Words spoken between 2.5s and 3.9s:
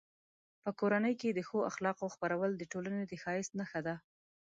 د ټولنې د ښایست نښه